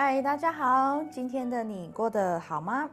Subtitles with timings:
[0.00, 2.88] 嗨，大家好，今天的你过得好吗？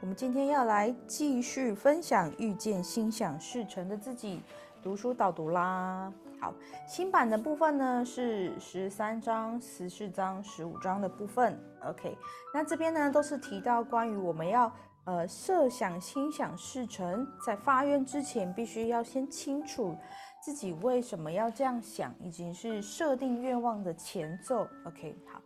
[0.00, 4.40] 我们今天要来继续分享遇见心想事成的自己
[4.82, 6.10] 读书导读啦。
[6.40, 6.54] 好，
[6.88, 11.60] 新版的部分呢是十三章、十四章、十五章的部分。
[11.84, 12.16] OK，
[12.54, 14.72] 那这边呢都是提到关于我们要
[15.04, 19.94] 呃设想心想事成，在发愿之前必须要先清楚
[20.42, 24.66] 自己为什么要这样想，以及是设定愿望的前奏。
[24.86, 25.38] OK，好。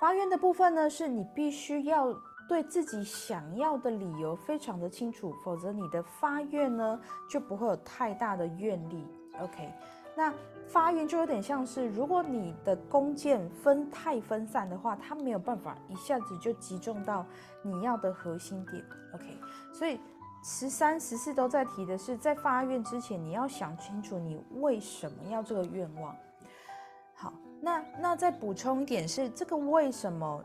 [0.00, 2.14] 发愿的部分呢，是你必须要
[2.48, 9.04] 对自己想要的理由非常的清楚，否则你的发愿呢就不会有太大的愿力。
[9.40, 9.72] OK，
[10.16, 10.32] 那
[10.66, 17.26] 发愿就有点像是，如果你的弓箭分太分散的话，它没有办法一下子就集中到
[17.62, 18.84] 你要的核心点。
[19.14, 19.24] OK，
[19.72, 19.98] 所以
[20.44, 26.14] 十三、十四都在提的是，在发愿之前，你要想清楚你为什么要这个愿望。
[27.60, 30.42] 那那再补充一点是，这个为什么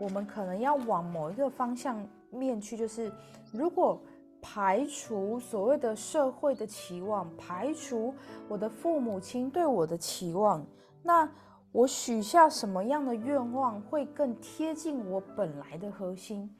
[0.00, 2.76] 我们可能要往某一个方向面去？
[2.76, 3.10] 就是
[3.52, 4.00] 如果
[4.42, 8.14] 排除所谓的社会的期望，排除
[8.48, 10.64] 我的父母亲对我的期望，
[11.02, 11.28] 那
[11.72, 16.50] 我许下什么样的愿望会更贴近我本来的核心？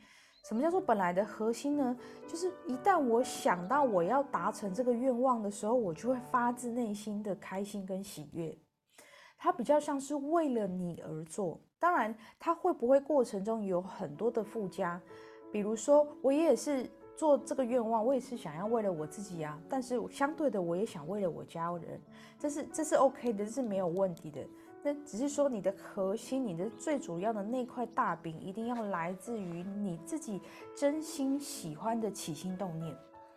[0.48, 1.96] 什么叫做本来的核心呢？
[2.28, 8.56] 就是一旦我想到我要达成这个愿望的时候，我就会发自内心的开心跟喜悦。
[9.46, 15.00] 它比较像是为了你而做，当然，它会不会过程中有很多的附加，
[15.52, 22.00] 比如说，我也是做这个愿望，我也是想要为了我自己啊，但是相对的，我也想为了我家人，
[22.40, 24.44] 这是这是 OK 的，这是没有问题的。
[24.82, 30.42] 那只是说你的核心，你的最主要的那块大饼，一定要来自于你自己
[30.74, 32.92] 真心喜欢的起心动念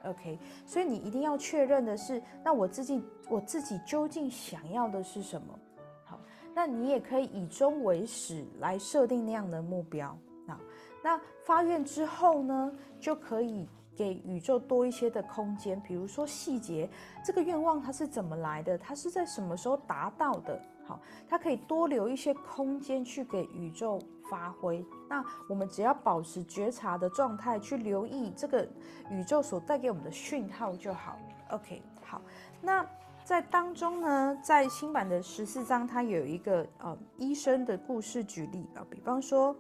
[0.06, 0.40] ，OK。
[0.66, 3.00] 所以你一定要确认的是，那我自己
[3.30, 5.60] 我自己究竟想要的是什么？
[6.60, 10.14] 那你也可以以终为始来设定那样的目标。
[10.46, 10.60] 那
[11.02, 13.66] 那发愿之后呢，就可以
[13.96, 16.90] 给宇宙多一些的空间，比如说细节，
[17.24, 20.62] 这个愿望它是怎么来的，它是在什么时候达到的？
[20.86, 21.00] 好，
[21.30, 23.98] 它可以多留一些空间去给宇宙
[24.30, 24.86] 发挥。
[25.08, 28.68] 那我们只要保持觉察的状态，去留意这个
[29.10, 31.18] 宇宙所带给我们的讯号就好。
[31.52, 32.22] OK，好，
[32.62, 32.86] 那。
[33.30, 39.56] 在当中呢，在新版的十四章，它有一个呃医生的故事举例啊，比方说，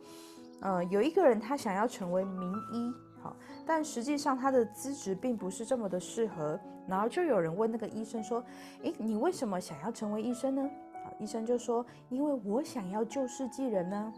[0.59, 2.91] 呃，有一个人他想要成为名医，
[3.21, 3.35] 好，
[3.67, 8.43] 但实际上他的资质并不是这么的适合，然后就有人问那个医生说，
[8.81, 10.63] 诶，你为什么想要成为医生呢？
[11.05, 14.11] 啊，医生就说，因为我想要救世济人呢。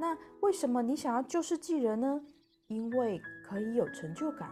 [0.00, 2.20] 那为什么你想要救世济人呢？
[2.66, 4.50] 因为可以有成就感。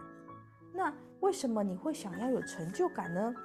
[0.73, 3.35] 那为什么你会想要有成就感呢？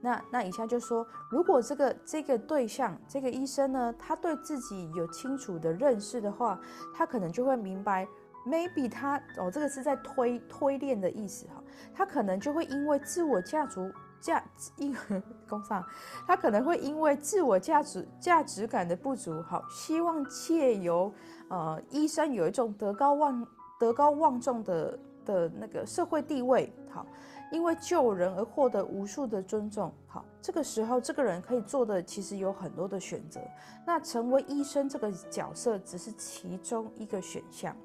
[0.00, 6.58] 那那以下就说，如果这个这个对象这个医生呢，他对自己有清楚的认识的话，
[6.94, 8.06] 他可能就会明白
[8.46, 14.44] ，maybe 他哦，这个是在推推练的意思哈，他可能就会因为自我价值价
[14.76, 14.96] 因
[15.48, 15.84] 工上，
[16.26, 21.12] 他可能会因为自我价值价值感的不足，好，希望借由
[21.48, 23.46] 呃医生有一种德高望
[23.80, 27.04] 德高望重的的那个社会地位，好。
[27.50, 33.40] 因为救人而获得无数的尊重，好，这个时候这个人可以做的其实有很多的选择，
[33.86, 37.76] 那成为医生这个角色只是其中一个选项。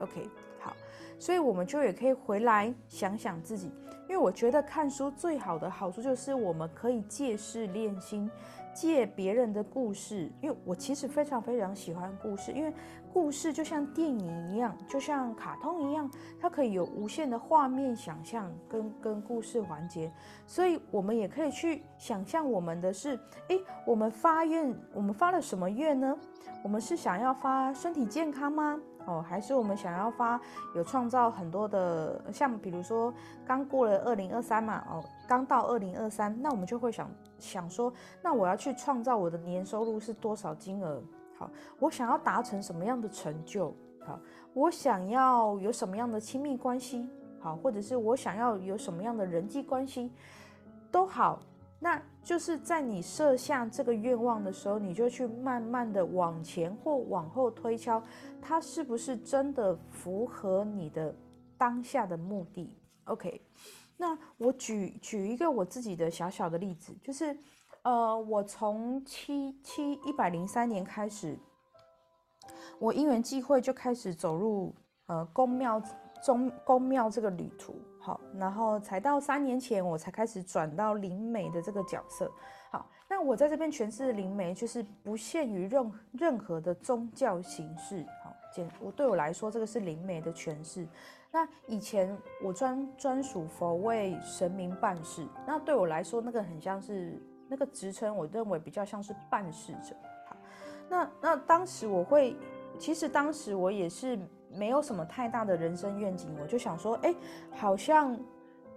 [0.00, 0.28] OK，
[0.60, 0.76] 好，
[1.18, 3.72] 所以我们就也可以回来想想自己，
[4.08, 8.30] 因为我觉得看书最好的好处就是我们可以借势练心。
[8.74, 12.70] 借别人的故事，因为我其实非常非常喜欢故事，因为
[13.16, 20.12] 故事就像电影一样，就像卡通一样，它可以有无限的画面想象跟跟故事环节，
[20.46, 23.18] 所以我们也可以去想象我们的是，
[23.48, 26.14] 诶，我们发愿，我们发了什么愿呢？
[26.62, 28.78] 我们是想要发身体健康吗？
[29.06, 30.38] 哦，还是我们想要发
[30.74, 33.10] 有创造很多的，像比如说
[33.46, 37.90] 刚过了二零二三嘛，哦，刚到二零二三，那我们就会想想说，
[38.22, 41.02] 那我要去创造我的年收入是多少金额？
[41.38, 43.74] 好，我想要达成什么样的成就？
[44.04, 44.20] 好，
[44.54, 47.08] 我想要有什么样的亲密关系？
[47.40, 50.10] 好，或者是我想要有什么样的人际关系？
[50.90, 51.42] 都好。
[51.78, 58.02] 那就是在你设下这个愿望的时候，你就去慢慢的往前或往后推敲，
[58.40, 61.14] 它是不是真的符合你的
[61.58, 62.74] 当下的目的
[63.04, 63.42] ？OK，
[63.98, 67.36] 那我举举一个我自己的小小的例子，就是，
[67.86, 71.38] 呃，我从七七一百零三年开始，
[72.80, 74.74] 我因缘际会就开始走入
[75.06, 75.80] 呃宫庙
[76.20, 77.76] 中宫庙这个旅途。
[78.00, 82.28] 好，然后才到三年前，我才开始转到灵媒的这个角色。
[82.72, 88.04] 好，那我在这边诠释灵媒，就是不限于任任何的宗教形式。
[88.24, 90.88] 好，简我对我来说，这个是灵媒的诠释。
[91.30, 99.94] 那以前我专专属佛为神明办事，那对我来说，那个很像是那个职称，我认为比较像是办事者。
[100.28, 100.36] 好，
[100.88, 102.36] 那那当时我会，
[102.78, 104.18] 其实当时我也是
[104.50, 107.14] 没有什么太大的人生愿景，我就想说，哎，
[107.50, 108.18] 好像。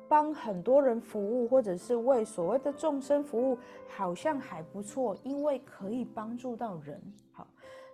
[0.10, 3.56] 帮很多人服务，或者是为所谓的众生服务，
[3.88, 7.00] 好像还不错，因为可以帮助到人。
[7.31, 7.45] 好，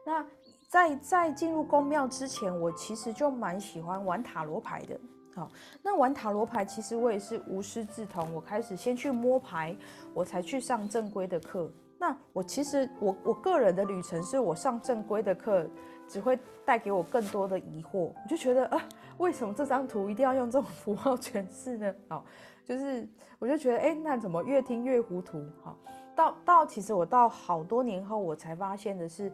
[0.05, 0.25] 那
[0.69, 4.97] 在在进入宫庙之前，我其实就蛮喜欢玩塔罗牌的。
[5.35, 5.51] 好，
[5.83, 9.75] 那玩塔罗牌，其实我也是无师自通，我开始先去摸牌，
[10.13, 11.69] 我才去上正规的课。
[11.99, 15.69] 那我其实我我个人的旅程是我上正规的课。
[16.07, 18.79] 只会带给我更多的疑惑，我就觉得啊，
[19.17, 21.91] 为什么这张图一定要用这种符号诠释呢？
[22.07, 22.23] 好，
[22.63, 23.09] 就是
[23.39, 25.43] 我就觉得，哎，那怎么越听越糊涂？
[25.63, 25.75] 好，
[26.15, 29.33] 到到其实我到好多年后，我才发现的是，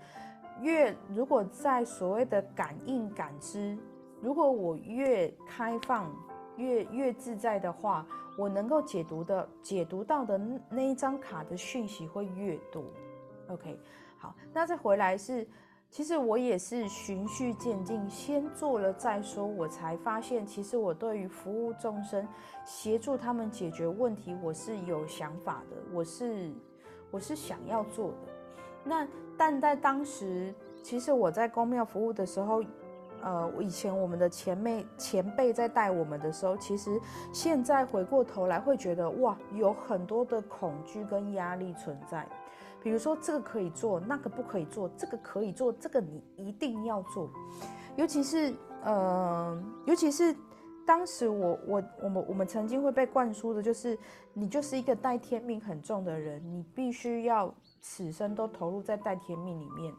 [0.61, 3.77] 越如果在所谓的感应感知，
[4.21, 6.13] 如果我越开放，
[6.57, 8.05] 越越自在的话，
[8.37, 10.39] 我能够解读的解读到的
[10.69, 12.83] 那一张卡的讯息会越多。
[13.49, 13.79] OK，
[14.17, 15.47] 好，那再回来是。
[15.89, 19.45] 其实我也是循序渐进，先做了再说。
[19.45, 22.25] 我才发现，其实我对于服务众生、
[22.63, 26.49] 协助他们解决问题，我是有想法的，我是
[27.11, 28.17] 我是想要做的。
[28.85, 29.05] 那
[29.37, 32.63] 但在当时，其实我在公庙服务的时候，
[33.23, 36.99] 呃，以前我们的前辈前辈在带我们的时候，其实
[37.31, 42.27] 现在回过头来会觉得，哇，有很多的恐惧跟压力存在。
[42.83, 47.29] 比如说这个可以做，那个不可以做；这个可以做，这个你一定要做。
[47.95, 48.51] 尤其是，
[48.83, 50.35] 呃，尤其是
[50.83, 53.95] 当时我我我们我们曾经会被灌输的就是，
[54.33, 59.93] 你就是一个带天命很重的人，你必须要此生都投入在带天命里面，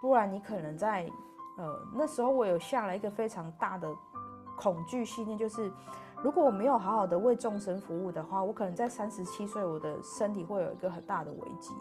[0.00, 1.10] 不然你可能在，
[1.60, 3.86] 呃，那时候我有下了一个非常大的
[4.56, 5.70] 恐惧信念，就是
[6.22, 11.74] 如果我没有好好的为众生服务的话，我可能在三十七岁，我的身体会有一个很大的危机。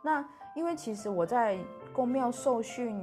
[0.00, 1.58] 那因为其实我在
[1.92, 2.96] 宫庙受训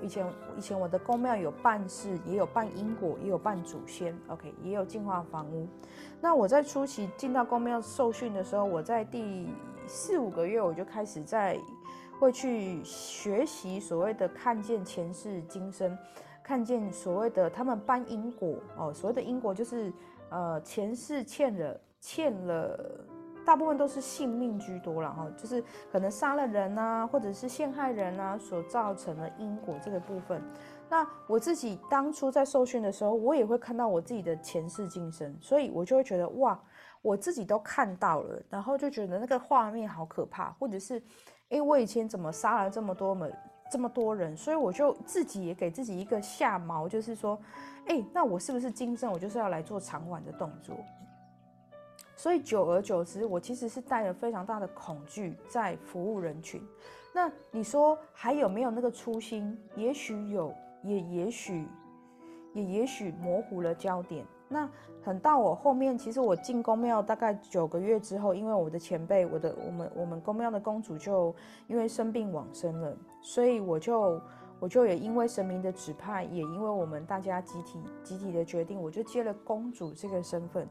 [0.00, 5.68] 以前，以前我的宫庙有办事，也有办因果，也有办祖先，OK，也有净化房屋。
[6.20, 9.48] 那我在初期进到宫庙受训的时候，我在第
[9.86, 11.58] 四五个月我就开始在
[12.24, 15.96] 会去学习所谓的看见前世今生，
[16.42, 19.92] 看见所谓的他们办因果哦，所谓的因果就是
[20.30, 23.04] 呃前世欠了欠了。
[23.44, 25.62] 大部分都是性命居多了哈，就是
[25.92, 30.42] 可能杀了人啊，或者是陷害人啊，所造成的因果这个部分。
[30.88, 36.58] 那我自己当初在受训的时候，我也会看到我自己的前世今生，所以我就会觉得哇，
[37.02, 41.02] 我自己都看到了，然后就觉得那个画面好可怕，或者是，
[41.50, 43.28] 哎，我以前怎么杀了这么多么
[43.70, 47.38] 这么多人，所以我就自己也给自己一个下毛，就是说，
[47.86, 50.76] 哎，那我是不是今生我就是要来做长碗的动作？
[52.16, 56.62] 所以久而久之，我其实是带着非常大的恐惧在服务人群。
[57.12, 59.56] 那你说还有没有那个初心？
[59.76, 61.66] 也许有，也也许，
[62.52, 64.24] 也也许模糊了焦点。
[64.48, 64.68] 那
[65.02, 71.34] 很到我后面，其实我进宫庙大概九个月之后，因为我的前辈，我的我们我们宫庙的公主就
[71.66, 74.20] 因为生病往生了，所以我就
[74.60, 80.68] 我就也因为神明的指派，也因为我们大家集体集体的决定，我就接了公主这个身份。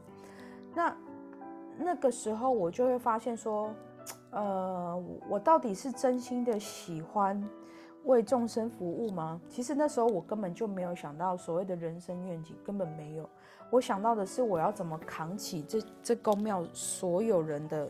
[0.74, 0.94] 那。
[1.76, 3.68] 那个时候我就会发现说，
[4.30, 4.96] 呃，
[5.28, 7.44] 我到底是真心的喜欢
[8.04, 9.40] 为众生服务吗？
[9.48, 13.28] 其实那时候我根本就没有想到所谓的人生愿景，根本没有。
[13.74, 17.88] 我想到的是我要怎么扛起这这公庙所有人的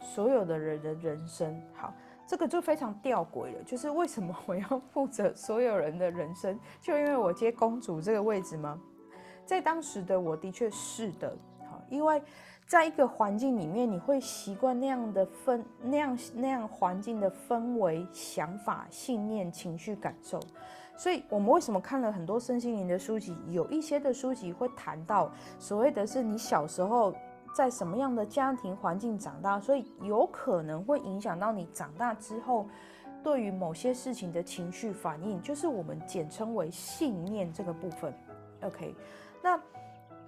[0.00, 1.60] 所有的人的人生。
[1.74, 1.92] 好，
[2.24, 6.56] 这个就非常吊诡了，就是为什么我要负责所有人的人生？
[6.80, 8.80] 就因为我接公主这个位置吗？
[9.44, 11.36] 在当时的我的确是的，
[11.68, 12.22] 好，因为。
[12.68, 20.38] 在一个环境里面，你会习惯那样的氛、那样那样环境的氛围、想法、信念、情绪、感受。
[20.98, 23.34] 所以，我们为什么看了很多身心灵的书籍？
[23.46, 27.14] 有一些的书籍会谈到所谓的是你小时候
[27.54, 32.66] 在什么样的家庭环境长大，所以有可能会影响到你长大之后
[33.22, 38.12] 对于某些事情的情绪反应，就是我们简称为信念这个部分。
[38.62, 38.92] OK，
[39.40, 39.58] 那。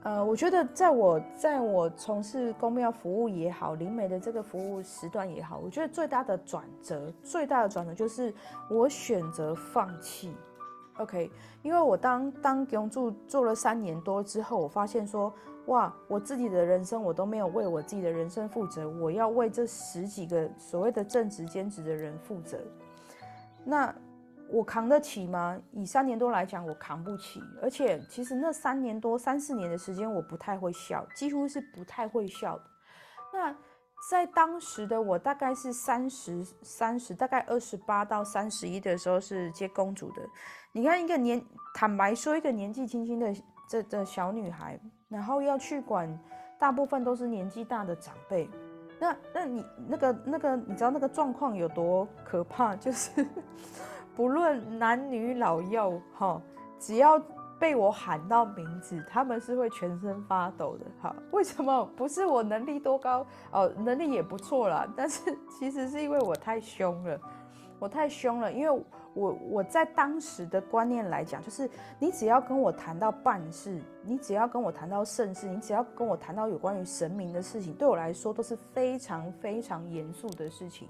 [0.03, 8.33] 呃，我觉得在我在我从事公庙服务也好，灵媒的这个服务时段也好，我觉得最大的转折，最大的转折就是
[8.71, 10.33] 我选择放弃
[11.01, 11.31] OK，
[11.63, 15.33] 因为我当当永住做了三年多之后，我发现说，
[15.67, 22.59] 哇，我自己的人生我都没有为我自己的人生负责，我要为这十几个所谓的正职兼职的人负责，
[23.65, 23.95] 那
[24.51, 25.59] 我扛得起吗？
[25.73, 27.41] 以三年多来讲，我扛不起。
[27.63, 32.65] 而且其实那三年多三四年的时间，我不太会笑，几乎是不太会笑的。
[33.33, 33.57] 那
[34.09, 40.23] 在当时的我大概是三十三十，大概二十八到三十一的时候是接公主的。
[40.73, 43.35] 你看一个年，坦白说，一个年纪轻轻的
[43.69, 46.19] 这的小女孩，然后要去管，
[46.59, 48.49] 大部分都是年纪大的长辈。
[48.99, 52.75] 那那你那个那个，你知道那个状况有多可怕？
[52.81, 53.27] 就是
[54.17, 56.41] 不论男女老幼，哈，
[56.79, 57.21] 只要。
[57.61, 60.87] 被我喊到名字，他们是会全身发抖的。
[61.03, 61.85] 哈，为什么？
[61.95, 64.91] 不是我能力多高哦，能力也不错啦。
[64.97, 67.21] 但是 其实是因为我太凶了，
[67.79, 68.51] 我太凶了。
[68.51, 80.89] 因为我我在当时的观念来讲，就是你只要跟我谈到办事，你只要跟我谈到盛世，你只要跟我谈到有关于神明的事情，对我来说都是非常非常严肃的事情。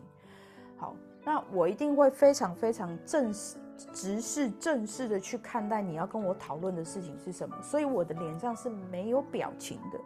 [0.77, 3.57] 好，那我一定会非常非常正式。
[3.93, 10.01] 直视正式的去看待你要跟我讨论的事情是什么，所以我的脸上是没有表情的，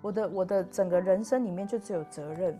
[0.00, 2.58] 我的我的整个人生里面就只有责任。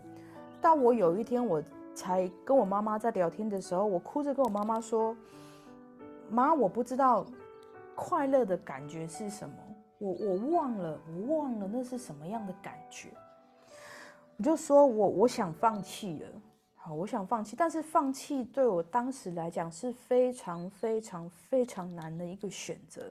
[0.61, 1.63] 到我有一天我
[1.93, 5.15] 才跟我妈妈在聊天的时候，我哭着跟我妈妈说
[6.29, 7.25] ：“妈，我不知道
[7.95, 9.55] 快乐的感觉是什么，
[9.97, 13.09] 我我忘了，我忘了那是什么样的感觉。”
[14.37, 16.29] 我就说我我想放弃了。
[16.83, 23.03] 好，我想放弃，但是放弃对我当时来讲是非常非常非常难的一个选择，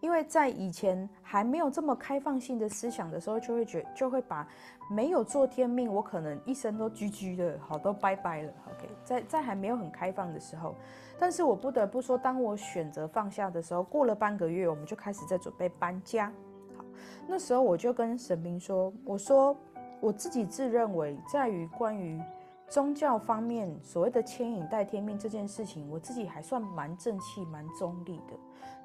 [0.00, 4.48] 因为在以前还没有这么开放性的思想的时候，就会觉就会把
[4.90, 8.52] 没有做天命，我可能一生都居居的，好都拜拜了。
[8.70, 10.74] OK，在在还没有很开放的时候，
[11.18, 16.32] 但是我不得不说，当我选择放下的时候，过了半个月，我们就开始在准备搬家。
[16.78, 16.84] 好，
[17.28, 19.54] 那时候我就跟神明说，我说。
[20.00, 22.20] 我自己自认为，在于关于
[22.68, 28.34] 宗教方面所谓的牵引带天命这件事情，我自己还算蛮正气、蛮中立的。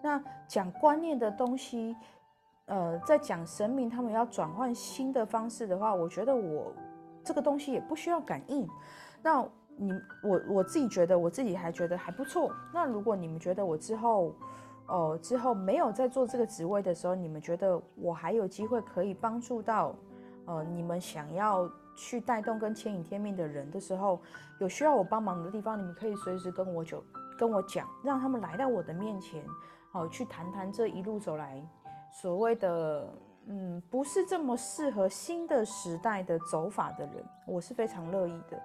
[0.01, 1.95] 那讲观念的东西，
[2.65, 6.71] 呃，在讲神明他们要转换新的方式的话，我觉得我
[7.23, 8.67] 这个东西也不需要感应。
[9.21, 9.43] 那
[9.77, 9.91] 你
[10.23, 12.51] 我我自己觉得，我自己还觉得还不错。
[12.73, 14.33] 那如果你们觉得我之后，
[14.87, 19.95] 哦，之后没有在做这个职位的时候，你们觉得我还有机会可以帮助到？
[20.51, 24.19] 呃，你们想要去带动跟牵引天命的人的时候，
[24.59, 27.01] 有需要我帮忙的地方，你们可以随时跟我就
[27.37, 29.41] 跟我讲，让他们来到我的面前，
[29.93, 31.65] 好去谈谈这一路走来
[32.21, 33.07] 所谓的
[33.47, 38.61] 嗯，不是这么适合新的时代的走法的人，我是非常乐意的。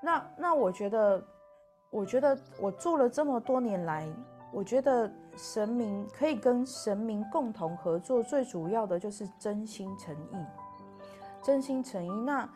[0.00, 1.22] 那那我觉得，
[1.90, 4.08] 我觉得我做了这么多年来，
[4.50, 10.36] 我觉得神明可以跟神明共同合作，最主要的就是真心诚意。
[11.46, 12.48] 真心诚意，那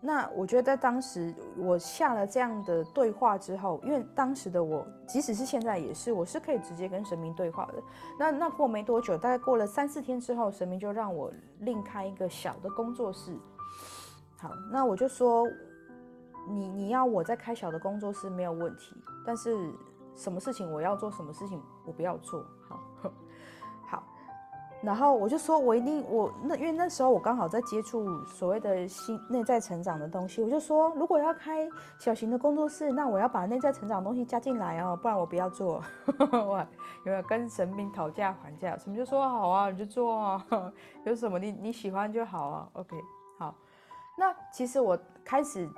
[0.00, 7.74] 那我觉得在当时我下了这样的对话之后，因为当时的我，即使是现在也是，我是可以直接跟神明对话的。
[8.18, 13.36] 那那过没多久，大概过了三四天之后，神明就让我另开一个小的工作室。
[14.38, 15.46] 好，那我就说，
[16.48, 19.70] 你你要我在开小的工作室没有问题，但是
[20.14, 22.42] 什么事情我要做，什么事情我不要做。
[24.84, 35.82] 然后我就说，我一定我那因为那时候我刚好在接触所谓的新内在成长的东西，我就说，如果要开小型的工作室，那我要把内在成长的东西加进来哦，不然我不要做。
[36.48, 36.66] 哇，
[37.04, 38.76] 有没有跟神明讨价还价？
[38.76, 40.46] 神明就说好啊，你就做啊，
[41.06, 42.68] 有什么你你喜欢就好啊。
[42.74, 42.96] OK，
[43.38, 43.54] 好，
[44.18, 45.68] 那其实我开始。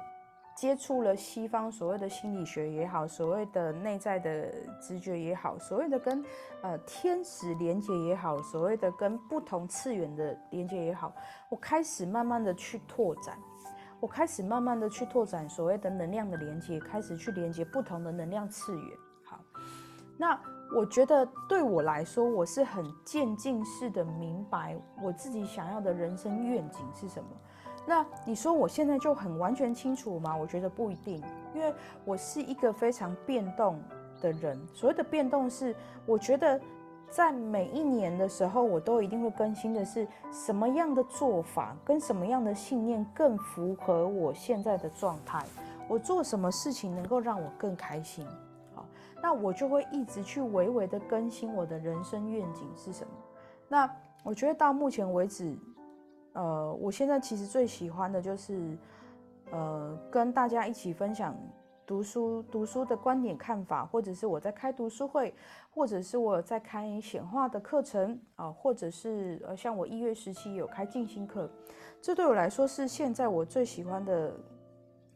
[0.56, 6.24] 接触了西方所谓的心理学也好，所谓的内在的直觉也好，所谓的跟
[6.62, 11.14] 呃天使连接也好，所谓的跟不同次元的连接也好，
[11.50, 13.38] 我开始慢慢的去拓展，
[14.00, 18.98] 我开始慢慢的去拓展所谓的能量的连接，开始去连接不同的能量次元。
[19.26, 19.38] 好，
[20.16, 20.40] 那
[20.74, 27.28] 我觉得对我来说，我是很渐进式的明白我自己想要的人生愿景是什么。
[27.88, 30.36] 那你说我现在就很完全清楚吗？
[30.36, 31.22] 我觉得不一定，
[31.54, 31.72] 因为
[32.04, 33.80] 我是一个非常变动
[34.20, 34.60] 的人。
[34.74, 35.72] 所谓的变动是，
[36.04, 36.60] 我觉得
[37.08, 45.44] 在每一年的时候，我都一定会更新的是什么样的做法跟什么样的信念更符合我现在的状态。
[45.88, 48.26] 我做什么事情能够让我更开心？
[48.74, 48.84] 好，
[49.22, 53.12] 那我就会一直去微微的更新我的人生愿景是什么。
[53.68, 53.88] 那
[54.24, 55.56] 我觉得到目前为止。
[56.36, 58.76] 呃，我现在其实最喜欢的就是，
[59.50, 61.34] 呃，跟大家一起分享
[61.86, 65.34] 读书读书的观点看法，或者是我在开读书会，
[65.70, 71.48] 或者是我在开显化的课程啊，或者是呃像我一月十七有开静心课，
[72.02, 74.32] 这对我来说是现在我最喜欢的，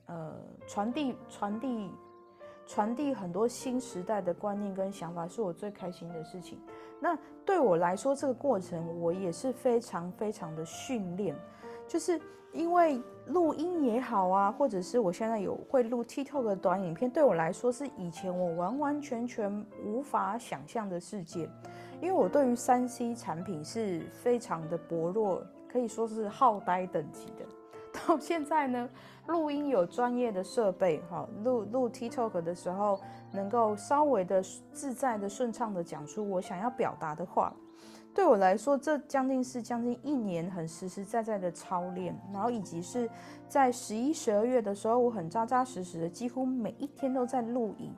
[0.07, 0.35] 呃
[0.67, 1.91] 传递传递
[2.71, 6.57] 传递很多新时代的观念跟想法，是我最开心的事情。
[7.01, 11.35] 那对我来说，这个过程我也是非常非常的训练，
[11.89, 12.21] 就是
[12.53, 21.51] 因为录音也好啊，或者是我现在有会录 TikTok 的短影片，对我来说是以前我完完全全无法想象的世界。
[22.01, 27.45] 因为我对于三 C 产品是非常的薄弱，可以说是好呆等级的。
[28.07, 28.89] 到现在呢，
[29.27, 33.01] 录音有专业的设备，哈，录录 TikTok 的时候。
[33.33, 34.43] 能够稍微的
[34.73, 37.55] 自在的顺畅的讲出我想要表达的话，
[38.13, 43.09] 对我来说，这将近是将近一年很实实在在的操练，然后以及是
[43.47, 47.95] 在十一、十二月的时候，我很扎扎实实的，几乎每一天都在录影，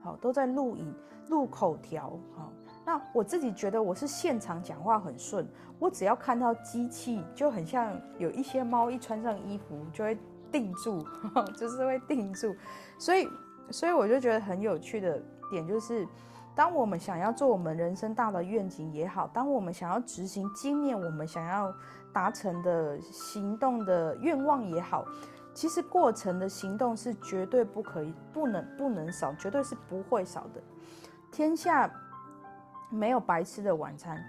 [0.00, 0.94] 好，都在录影、
[1.30, 2.52] 录口条，好，
[2.86, 5.46] 那我自己觉得我是现场讲话很顺，
[5.78, 10.16] 我只要看到机器，就很像有一些猫一穿上衣服就会
[10.50, 11.04] 定住，
[11.58, 12.56] 就是会定住，
[12.98, 13.28] 所以。
[13.68, 16.06] 所以我就觉得很有趣的点就是，
[16.54, 21.74] 当我们想要做我们人生大的愿景也好，当我们想要执行经验我们想要
[22.12, 25.04] 达成的行动的愿望也好，
[25.52, 30.62] 其实过程的行动是绝对不可以、不能、不能少，绝对是不会少的。
[31.32, 31.90] 天下
[32.90, 34.22] 没有白吃的晚餐。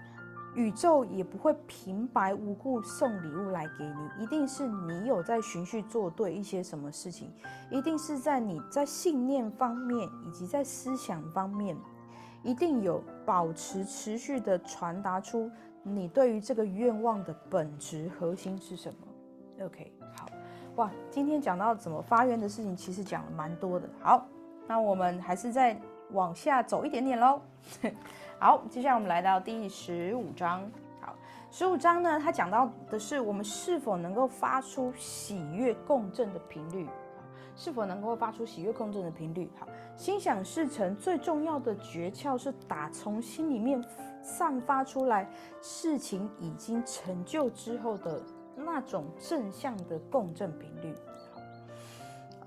[0.54, 7.30] 宇宙也不会平白无故送礼物来给你，一定是你有在循序做对一些什么事情，
[7.70, 11.76] 一定是在你在信念方面以及在思想方面，
[12.42, 15.48] 一定有保持持续的传达出
[15.84, 19.64] 你对于这个愿望的本质核心是什么。
[19.64, 20.26] OK，好，
[20.76, 23.88] 哇，今天讲到怎么发愿的事情，其实讲了蛮多的。
[24.00, 24.26] 好，
[24.66, 25.78] 那我们还是再
[26.10, 27.40] 往下走一点点喽。
[28.40, 30.70] 好，接下来我们来到第十五章。
[31.00, 31.12] 好，
[31.50, 36.86] 十五章呢，它讲到的是我们是否能够发出喜悦共振的频率，
[37.56, 39.50] 是否能够发出喜悦共振的频率。
[39.58, 39.66] 好，
[39.96, 43.84] 心想事成最重要的诀窍是打从心里面
[44.22, 45.28] 散发出来，
[45.60, 48.22] 事情已经成就之后的
[48.54, 50.94] 那种正向的共振频率。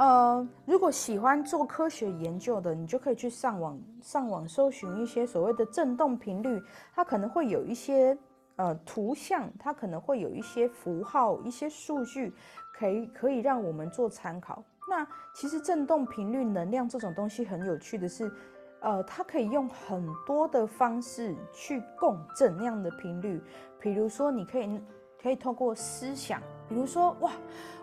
[0.02, 6.60] 呃，如果喜欢做科学研究的，你就可以去上网上网搜寻一些所谓的振动频率，
[6.92, 8.18] 它可能会有一些
[8.56, 12.34] 呃图像，它可能会有一些符号、一些数据，
[12.74, 14.64] 可以可以让我们做参考。
[14.90, 18.32] 那其实振动频率能量这种东西很有趣的是，
[18.80, 23.40] 呃，它可以用很多的方式去共振那样的频率，
[23.80, 24.82] 比如说你可以
[25.22, 27.34] 可以透过思想，比如说哇，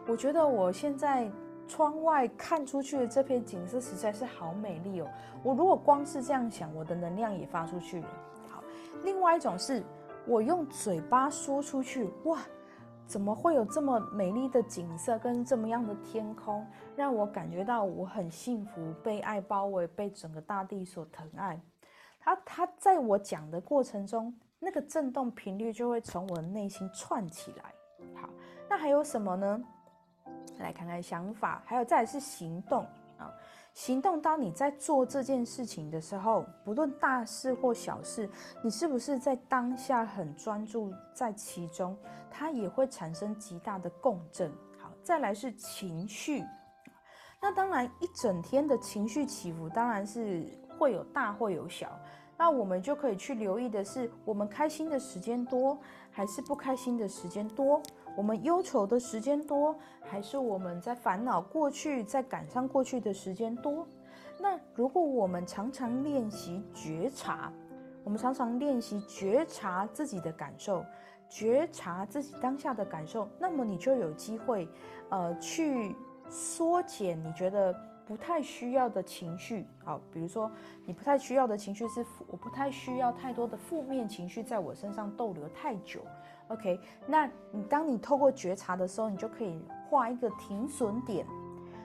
[0.09, 1.31] 我觉得我现在。
[1.69, 5.09] 窗外看出去的这片景色实在是好美丽哦！
[5.43, 8.09] 我如果光是这样想，我的能量也发出去了。
[8.49, 8.65] 好，
[9.05, 9.85] 另外一种是
[10.27, 12.41] 我用嘴巴说出去，哇，
[13.07, 21.61] 怎么会有这么美丽的景色跟这么样的天空，让我感觉到我很幸福，被爱包围，被整个大地所疼爱。
[22.19, 27.73] 他他在我讲的过程中，那个震动频率就会从我的内心串起来。
[28.21, 28.29] 好，
[28.69, 29.63] 那还有什么呢？
[30.59, 32.85] 来看看想法，还有再来是行动
[33.19, 33.33] 啊！
[33.75, 38.29] 行动，当你在做这件事情的时候，不论大事或小事，
[38.63, 41.97] 你是不是在当下很专注在其中？
[42.31, 44.51] 它也会产生极大的共振。
[44.81, 46.45] 好，再来是情绪，
[47.41, 50.45] 那当然一整天的情绪起伏，当然是
[50.77, 51.89] 会有大会有小。
[52.37, 55.77] 那我们就可以去留意的是，我们开心的时间多，
[56.11, 57.83] 还是不开心的时间多？
[58.19, 63.87] 我们忧愁的时间多，还是我们在烦恼过去、在感伤过去的时间多？
[64.41, 67.53] 那如果我们常常练习觉察，
[68.03, 70.85] 我们常常练习觉察自己的感受，
[71.29, 74.69] 觉察自己当下的感受，那么你就有机会，
[75.11, 75.95] 呃，去
[76.29, 77.73] 缩减你觉得
[78.05, 79.65] 不太需要的情绪。
[79.85, 80.51] 好，比如说
[80.85, 86.01] 你不太需要的情绪是，我不太需要太多的负面情绪在我身上逗留太久。
[86.49, 91.27] OK，那你当你透过觉察的时候，你就可以画一个停损点，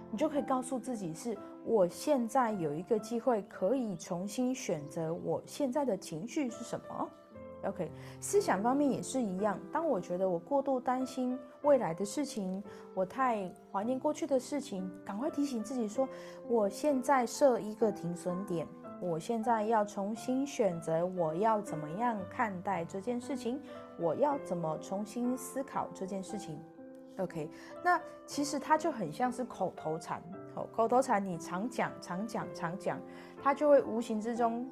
[0.09, 7.09] 你就可以告诉自己是：我现在有一个机会可以重新选择我现在的情绪是什么。
[7.65, 9.57] OK，思想方面也是一样。
[9.71, 12.61] 当我觉得我过度担心未来的事情，
[12.93, 16.07] 我太怀念过去的事情，赶快提醒自己说：
[16.49, 18.67] 我现在设一个停损点，
[19.03, 23.59] 我现在要重新选择我要怎么样看待这件事情。
[23.99, 26.57] 我要怎么重新思考这件事情
[27.17, 27.49] ？OK，
[27.83, 30.23] 那其实它就很像是口头禅。
[30.55, 32.97] 哦，口头禅你常讲、常讲、常讲，
[33.43, 34.65] 它就会无形之中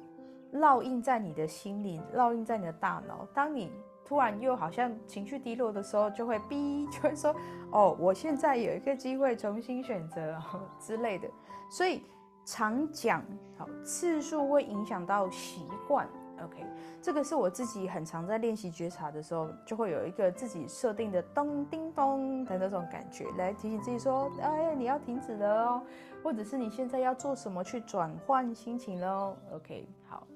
[0.54, 3.28] 烙印在你的心里，烙印在你的大脑。
[3.34, 3.70] 当你
[4.02, 7.36] 突然又好像情绪低落的时候，就会逼， 就会说
[7.70, 10.36] ：“哦，我现在有一个机会重新选择
[10.80, 11.28] 之类的。”
[11.70, 12.02] 所以
[12.44, 13.22] 常讲
[13.56, 16.08] 好次数会影响到习惯。
[16.42, 16.66] OK，
[17.00, 25.82] 这个是我自己很常在练习觉察的时候，就会有一个自己设定的咚叮咚的那种感觉，来提醒自己说：“哎，你要停止了哦，
[26.20, 29.36] 或者是你现在要做什么去转换心情喽。
[29.52, 30.26] ”OK，好，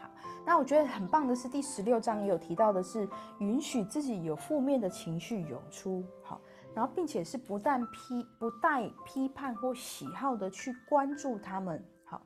[0.00, 0.10] 好，
[0.44, 6.40] 那我觉得很棒的是第十六章也有提到的是，允许自己有负面的情绪涌出，好，
[6.76, 12.22] 然后并且是不但批不带批判或喜好的去关注他们，好，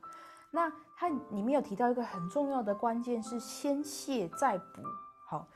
[0.51, 0.71] 那。
[1.01, 4.83] 它里面有提到一个很重要的关键，是先卸再补。
[5.27, 5.47] 好，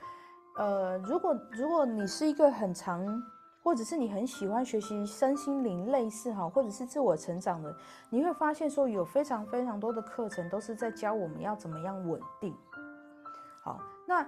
[0.58, 3.06] 呃，如果如果你是一个很长，
[3.62, 7.78] 或者是你很喜欢学习身心灵类似哈，或者是自我成长的，
[8.10, 12.52] 你会发现说有非常非常多的课程都是在教我们要怎么样稳定。
[13.62, 14.28] 好，那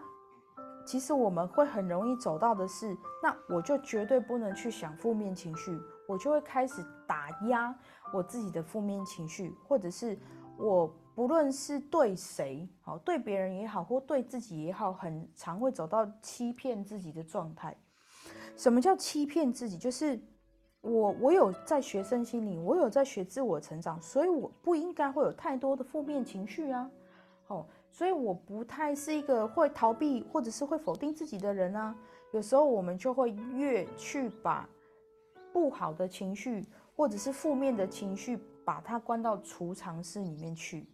[0.88, 7.78] 其实我们会很容易走到的是，那我就绝对不能去想负面情绪，我就会开始打压
[8.12, 10.18] 我自己的负面情绪，或者是
[10.58, 10.92] 我。
[11.18, 17.76] 不论是对谁好，对别人也好，或对自己也好，很常会走到欺骗自己的状态。
[18.56, 19.80] 什么叫欺骗自己？
[19.80, 20.22] 就是
[20.80, 26.88] 我我有在学生心理，我有在学自我成长，所以我不应该会有太多的负面情绪啊。
[27.48, 27.66] 哦，
[27.98, 31.96] 所以我不太是一个会逃避或者是会否定自己的人啊。
[32.32, 34.70] 有时候我们就会越去把
[35.52, 36.64] 不好的情绪
[36.96, 40.88] 或者是负面的情绪，把它关到储藏室里面去。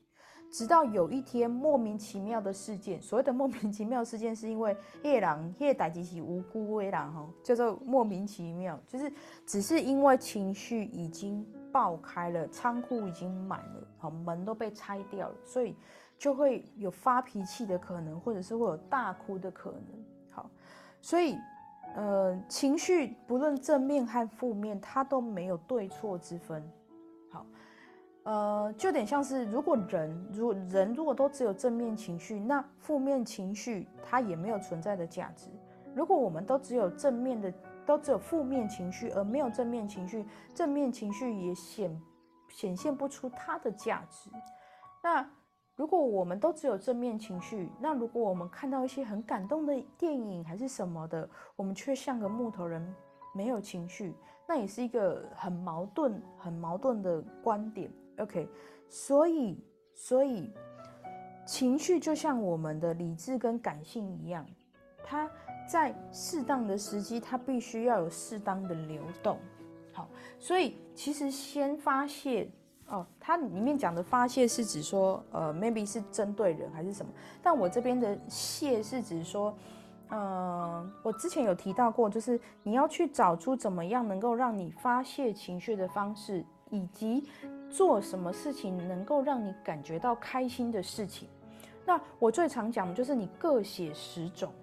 [0.50, 9.12] 直到有一天莫名其妙的事件，所谓的莫名其妙事件，是因为夜郎夜歹吉起无辜为郎哈，叫做莫名其妙，就是
[9.46, 15.76] 只是因为情绪已经爆开了，仓库已经满了，好门都被拆掉了，所以
[16.18, 20.06] 就会有发脾气的可能，或者是会有大哭的可能。
[20.32, 20.50] 好，
[21.02, 21.38] 所以
[21.96, 26.64] 呃情绪不论正面和负面，它都没有对错之分。
[27.32, 27.46] 好。
[28.26, 35.50] 呃，就有点像是，如果人如果人如果都只有正面情绪，那负面情绪它也没有存在的价值。
[35.94, 37.54] 如果我们都只有正面的，
[37.86, 42.02] 都只有负面情绪，而没有正面情绪，正面情绪也显
[42.48, 44.30] 显现不出它的价值。
[45.04, 45.30] 那
[45.76, 52.96] 如果我们都只有正面情绪，那如果我们看到一些很感动的电影还是什么的，我们却像个木头人，
[53.34, 54.14] 没有情绪，
[54.48, 57.92] 那也是一个很矛盾、很矛盾的观点。
[58.20, 58.48] OK，
[58.88, 60.54] 所以所以
[61.48, 64.46] 情绪就像我们的理智跟感性一样，
[65.04, 65.28] 它
[65.68, 69.40] 在适当的时机，它必须要有适当的流动。
[69.92, 70.08] 好，
[70.38, 72.48] 所以其实先发泄
[72.88, 77.12] 哦，它里面讲的发泄是指说，呃，maybe 是针对人还是什么？
[77.42, 79.56] 但我这边的泄是指说，
[80.10, 87.24] 嗯，我之前有提到过，就是你要去找出怎么样能够让你发泄情绪的方式，以及。
[87.74, 91.28] 做什么事情能够让你感觉到开心的事情？
[91.88, 94.54] 那我最常讲的就是你各写十种。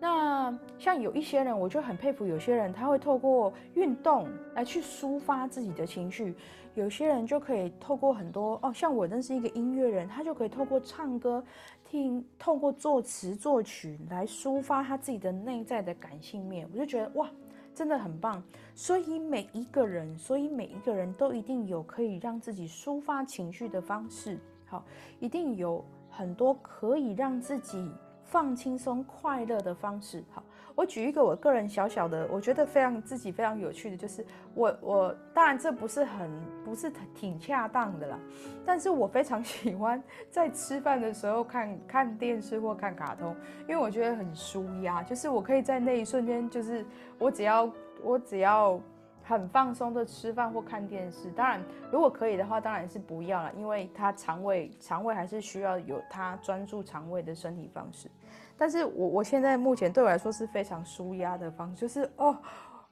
[0.00, 6.34] 那像有一些人，我就很佩服，有些人他会透过运动来去抒发自己的情绪，
[6.74, 11.42] 有些人就可以透过很多哦，像我认识一个音乐人，他就可以透过唱歌、
[11.84, 17.28] 听、透过作词作曲来抒发他自己的内在的感性面，我就觉得哇。
[17.74, 18.42] 真的很棒，
[18.74, 24.84] 所以每一个人，所以每一个人都一定有可以让自己抒发情绪的方式，好，
[25.20, 27.88] 一定有很多可以让自己
[28.28, 30.42] 放轻松、快乐的方式，好。
[30.74, 36.30] 我举一个我个人小小的，我觉得非常自己非常有趣的，就是我我当然这不是很
[36.64, 38.16] 不是挺恰当的啦，
[38.64, 43.34] 但是我非常 喜欢在吃饭的时候看看电视或看卡通，
[43.68, 46.86] 因为我觉得很舒压，就是我可以在那一瞬间，就是
[47.18, 47.68] 我只要
[48.00, 48.80] 我只要
[49.28, 51.62] 很放松的吃饭或看电视，当然
[51.92, 58.10] 如果可以的话，当然是不要了，因为他肠胃肠胃还是需要有他专注肠胃的身体方式。
[58.56, 62.34] 但是我我现在目前对我来说是非常舒压的方式，就是哦，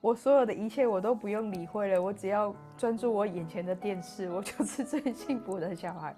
[0.03, 6.15] 我所有的一切我都不用理会了，我只要专注我眼前的电视，我就是最幸福的小孩。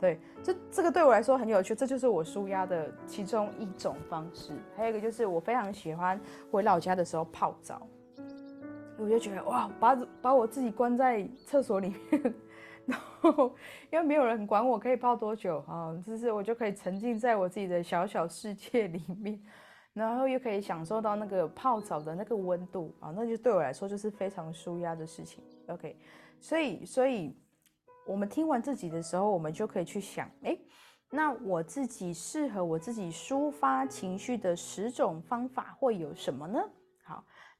[0.00, 4.54] 对，这这个对我来说很有趣，这就是我舒压的其中一种方式。
[4.74, 6.18] 还有一个就是我非常喜欢
[6.50, 7.86] 回老家的时候泡澡，
[9.02, 12.34] 我就觉得哇，把把我自己关在厕所里面。
[12.84, 13.54] 然后，
[13.92, 19.40] 因为没有人管我可以泡多久啊，就是我就可以沉浸在我自己的小小世界里面，
[19.92, 25.44] 然后又可以享受到那个泡澡的那个温度啊，那就对我来说就是非常舒压的事情。
[25.68, 25.96] OK，
[26.40, 27.36] 所以所以
[28.04, 30.58] 我们听完自己的时候，我们就可以去想，哎，
[31.08, 36.58] 那我自己适合我自己抒发情绪的十种方法会有什么呢？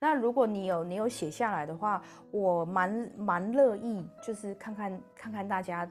[0.03, 5.89] 那如果你有你有写下来的话，我蛮蛮乐意，就是看看看看大家。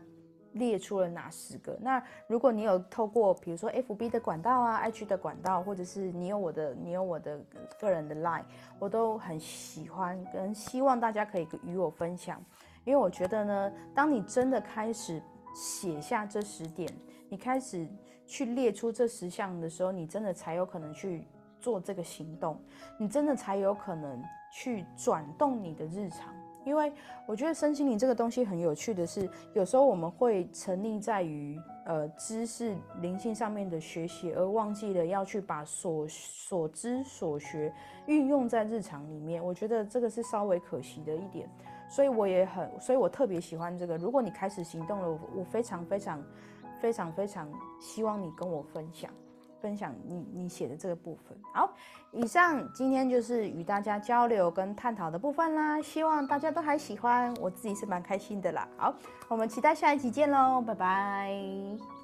[0.55, 1.77] 列出了哪十个？
[1.79, 7.39] 那如果你有透过比如说 F B 的管道啊，IG 的管道，或者是你有我的，你有我的
[7.79, 8.43] 个人的 Line，
[8.77, 12.43] 我都很喜欢跟希望大家可以与我分享，
[12.83, 15.23] 因为我觉得呢，当你真的开始
[15.55, 16.91] 写下这十点，
[17.29, 17.87] 你开始
[18.27, 21.25] 去列出这十项的时候，你真的才有可能去
[21.61, 22.59] 做这个行动，
[22.97, 24.21] 你真的才有可能
[24.51, 26.33] 去转动你的日常。
[26.63, 26.93] 因为
[27.25, 37.73] 我觉得身心灵这个东西很有趣的是，有时候我们会沉溺在于呃知识灵性上面的学习，而忘记了要去把所所知所学
[38.05, 39.43] 运用在日常里面。
[39.43, 41.49] 我觉得这个是稍微可惜的一点，
[41.89, 43.97] 所以我也很，所以我特别喜欢这个。
[43.97, 46.23] 如果你开始行动了，我非常非常
[46.79, 49.11] 非常非常希望你跟我分享。
[49.61, 51.37] 分享你你写的这个部分。
[51.53, 51.71] 好，
[52.11, 58.67] 以上今天就是与大家交流跟探讨的部分啦，希望大家都还喜欢，我自己是蛮开心的啦。
[58.77, 58.93] 好，
[59.29, 62.00] 我们期待下一集见喽，拜拜。